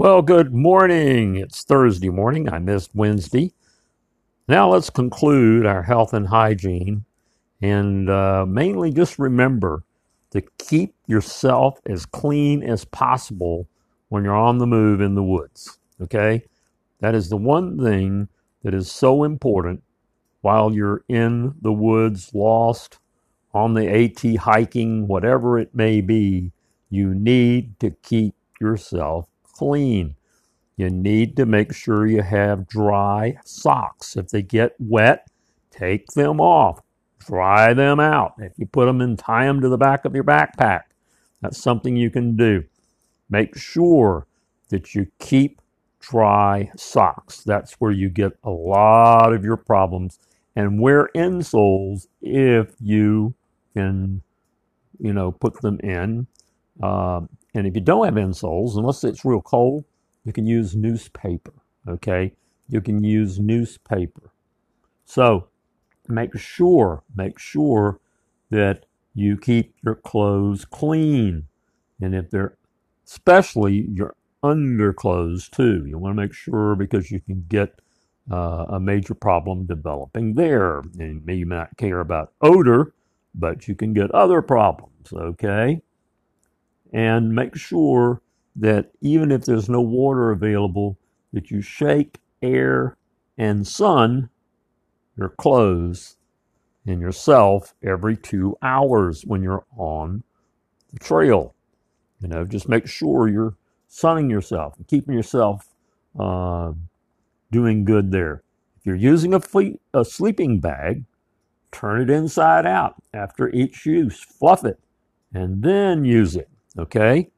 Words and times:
Well, 0.00 0.22
good 0.22 0.54
morning. 0.54 1.34
It's 1.34 1.64
Thursday 1.64 2.08
morning. 2.08 2.48
I 2.48 2.60
missed 2.60 2.94
Wednesday. 2.94 3.52
Now 4.46 4.70
let's 4.70 4.90
conclude 4.90 5.66
our 5.66 5.82
health 5.82 6.14
and 6.14 6.28
hygiene 6.28 7.04
and 7.60 8.08
uh, 8.08 8.46
mainly 8.46 8.92
just 8.92 9.18
remember 9.18 9.82
to 10.30 10.42
keep 10.58 10.94
yourself 11.08 11.80
as 11.84 12.06
clean 12.06 12.62
as 12.62 12.84
possible 12.84 13.66
when 14.08 14.22
you're 14.22 14.36
on 14.36 14.58
the 14.58 14.68
move 14.68 15.00
in 15.00 15.16
the 15.16 15.24
woods. 15.24 15.80
Okay? 16.00 16.44
That 17.00 17.16
is 17.16 17.28
the 17.28 17.36
one 17.36 17.82
thing 17.82 18.28
that 18.62 18.74
is 18.74 18.92
so 18.92 19.24
important 19.24 19.82
while 20.42 20.72
you're 20.72 21.02
in 21.08 21.56
the 21.60 21.72
woods, 21.72 22.32
lost, 22.32 23.00
on 23.52 23.74
the 23.74 23.88
AT 23.92 24.36
hiking, 24.36 25.08
whatever 25.08 25.58
it 25.58 25.74
may 25.74 26.00
be. 26.00 26.52
You 26.88 27.12
need 27.16 27.80
to 27.80 27.90
keep 27.90 28.36
yourself 28.60 29.26
clean. 29.58 30.14
You 30.76 30.90
need 30.90 31.36
to 31.36 31.46
make 31.46 31.74
sure 31.74 32.06
you 32.06 32.22
have 32.22 32.68
dry 32.68 33.36
socks. 33.44 34.16
If 34.16 34.28
they 34.28 34.42
get 34.42 34.76
wet, 34.78 35.26
take 35.72 36.06
them 36.12 36.40
off, 36.40 36.80
dry 37.18 37.74
them 37.74 37.98
out. 37.98 38.34
If 38.38 38.52
you 38.56 38.66
put 38.66 38.86
them 38.86 39.00
and 39.00 39.18
tie 39.18 39.46
them 39.46 39.60
to 39.60 39.68
the 39.68 39.76
back 39.76 40.04
of 40.04 40.14
your 40.14 40.24
backpack, 40.24 40.82
that's 41.40 41.60
something 41.60 41.96
you 41.96 42.10
can 42.10 42.36
do. 42.36 42.64
Make 43.28 43.56
sure 43.56 44.26
that 44.68 44.94
you 44.94 45.08
keep 45.18 45.60
dry 46.00 46.70
socks. 46.76 47.42
That's 47.42 47.74
where 47.74 47.90
you 47.90 48.08
get 48.08 48.38
a 48.44 48.50
lot 48.50 49.32
of 49.32 49.44
your 49.44 49.56
problems. 49.56 50.20
And 50.54 50.80
wear 50.80 51.10
insoles 51.14 52.06
if 52.22 52.74
you 52.80 53.34
can, 53.74 54.22
you 54.98 55.12
know, 55.12 55.32
put 55.32 55.60
them 55.60 55.78
in. 55.80 56.28
Uh, 56.82 57.22
and 57.54 57.66
if 57.66 57.74
you 57.74 57.80
don't 57.80 58.04
have 58.04 58.14
insoles, 58.14 58.76
unless 58.76 59.04
it's 59.04 59.24
real 59.24 59.40
cold, 59.40 59.84
you 60.24 60.32
can 60.32 60.46
use 60.46 60.76
newspaper. 60.76 61.54
Okay, 61.88 62.32
you 62.68 62.80
can 62.80 63.02
use 63.02 63.38
newspaper. 63.38 64.30
So 65.04 65.48
make 66.06 66.36
sure, 66.36 67.02
make 67.16 67.38
sure 67.38 68.00
that 68.50 68.84
you 69.14 69.36
keep 69.36 69.74
your 69.82 69.96
clothes 69.96 70.64
clean, 70.64 71.48
and 72.00 72.14
if 72.14 72.30
they're, 72.30 72.56
especially 73.06 73.88
your 73.92 74.14
underclothes 74.42 75.48
too, 75.48 75.84
you 75.86 75.98
want 75.98 76.16
to 76.16 76.22
make 76.22 76.34
sure 76.34 76.76
because 76.76 77.10
you 77.10 77.20
can 77.20 77.44
get 77.48 77.80
uh, 78.30 78.66
a 78.68 78.78
major 78.78 79.14
problem 79.14 79.64
developing 79.66 80.34
there. 80.34 80.80
And 80.98 81.00
you 81.00 81.22
may 81.24 81.42
not 81.42 81.76
care 81.76 82.00
about 82.00 82.32
odor, 82.40 82.92
but 83.34 83.66
you 83.66 83.74
can 83.74 83.94
get 83.94 84.10
other 84.12 84.42
problems. 84.42 85.12
Okay 85.12 85.82
and 86.92 87.34
make 87.34 87.56
sure 87.56 88.20
that 88.56 88.90
even 89.00 89.30
if 89.30 89.44
there's 89.44 89.68
no 89.68 89.80
water 89.80 90.30
available, 90.30 90.98
that 91.32 91.50
you 91.50 91.60
shake, 91.60 92.18
air, 92.42 92.96
and 93.36 93.66
sun 93.66 94.30
your 95.18 95.28
clothes 95.30 96.16
and 96.86 97.00
yourself 97.00 97.74
every 97.82 98.16
two 98.16 98.56
hours 98.62 99.24
when 99.26 99.42
you're 99.42 99.66
on 99.76 100.22
the 100.92 100.98
trail. 101.00 101.54
You 102.20 102.28
know, 102.28 102.44
just 102.44 102.68
make 102.68 102.86
sure 102.86 103.28
you're 103.28 103.56
sunning 103.88 104.30
yourself 104.30 104.76
and 104.76 104.86
keeping 104.86 105.14
yourself 105.14 105.74
uh, 106.18 106.72
doing 107.50 107.84
good 107.84 108.12
there. 108.12 108.42
If 108.78 108.86
you're 108.86 108.96
using 108.96 109.34
a, 109.34 109.40
fle- 109.40 109.80
a 109.92 110.04
sleeping 110.04 110.60
bag, 110.60 111.04
turn 111.72 112.00
it 112.00 112.10
inside 112.10 112.64
out 112.64 112.94
after 113.12 113.50
each 113.50 113.84
use, 113.84 114.20
fluff 114.20 114.64
it, 114.64 114.78
and 115.34 115.62
then 115.62 116.04
use 116.04 116.36
it. 116.36 116.48
Okay? 116.76 117.30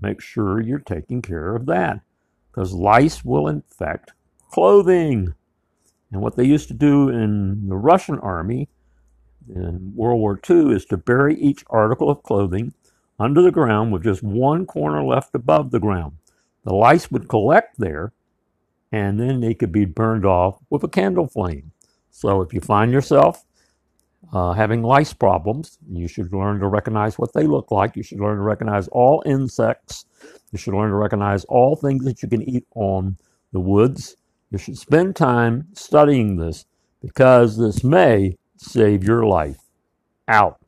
Make 0.00 0.20
sure 0.20 0.60
you're 0.60 0.78
taking 0.78 1.22
care 1.22 1.54
of 1.54 1.66
that 1.66 2.00
because 2.50 2.72
lice 2.72 3.24
will 3.24 3.48
infect 3.48 4.12
clothing. 4.50 5.34
And 6.12 6.20
what 6.20 6.36
they 6.36 6.44
used 6.44 6.68
to 6.68 6.74
do 6.74 7.08
in 7.08 7.68
the 7.68 7.76
Russian 7.76 8.18
army 8.18 8.68
in 9.48 9.92
World 9.94 10.20
War 10.20 10.40
II 10.48 10.74
is 10.74 10.84
to 10.86 10.96
bury 10.96 11.36
each 11.36 11.64
article 11.68 12.10
of 12.10 12.22
clothing 12.22 12.74
under 13.18 13.42
the 13.42 13.50
ground 13.50 13.92
with 13.92 14.04
just 14.04 14.22
one 14.22 14.66
corner 14.66 15.02
left 15.04 15.34
above 15.34 15.70
the 15.70 15.80
ground. 15.80 16.18
The 16.64 16.74
lice 16.74 17.10
would 17.10 17.28
collect 17.28 17.78
there 17.78 18.12
and 18.92 19.18
then 19.18 19.40
they 19.40 19.54
could 19.54 19.72
be 19.72 19.84
burned 19.84 20.24
off 20.24 20.58
with 20.70 20.82
a 20.84 20.88
candle 20.88 21.26
flame. 21.26 21.72
So 22.10 22.40
if 22.40 22.52
you 22.52 22.60
find 22.60 22.92
yourself 22.92 23.44
uh, 24.32 24.52
having 24.52 24.82
lice 24.82 25.12
problems. 25.12 25.78
You 25.90 26.08
should 26.08 26.32
learn 26.32 26.60
to 26.60 26.66
recognize 26.68 27.18
what 27.18 27.32
they 27.32 27.46
look 27.46 27.70
like. 27.70 27.96
You 27.96 28.02
should 28.02 28.20
learn 28.20 28.36
to 28.36 28.42
recognize 28.42 28.88
all 28.88 29.22
insects. 29.26 30.04
You 30.52 30.58
should 30.58 30.74
learn 30.74 30.90
to 30.90 30.96
recognize 30.96 31.44
all 31.44 31.76
things 31.76 32.04
that 32.04 32.22
you 32.22 32.28
can 32.28 32.42
eat 32.42 32.66
on 32.74 33.16
the 33.52 33.60
woods. 33.60 34.16
You 34.50 34.58
should 34.58 34.78
spend 34.78 35.16
time 35.16 35.68
studying 35.74 36.36
this 36.36 36.66
because 37.02 37.56
this 37.56 37.82
may 37.84 38.36
save 38.56 39.04
your 39.04 39.24
life. 39.24 39.58
Out. 40.28 40.58